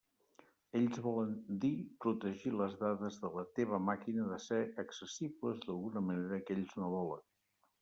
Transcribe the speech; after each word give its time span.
Ells 0.77 0.95
volen 1.07 1.35
dir 1.65 1.71
protegir 2.05 2.53
les 2.61 2.73
dades 2.79 3.19
de 3.27 3.31
la 3.37 3.45
teva 3.61 3.81
màquina 3.91 4.27
de 4.33 4.41
ser 4.49 4.59
accessibles 4.87 5.63
d'alguna 5.69 6.05
manera 6.11 6.43
que 6.49 6.59
ells 6.61 6.77
no 6.83 6.93
volen. 6.99 7.25